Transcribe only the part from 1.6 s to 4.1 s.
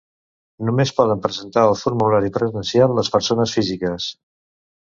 el formulari presencial les persones físiques.